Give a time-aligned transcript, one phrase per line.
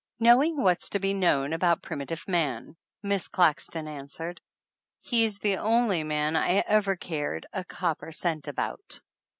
[0.19, 4.41] "Knowing what's to be known about Primi tive Man," Miss Claxton answered.
[4.99, 8.99] "He's the only man I ever cared a copper cent about